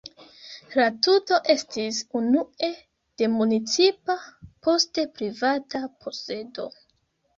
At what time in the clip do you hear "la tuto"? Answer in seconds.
0.77-1.37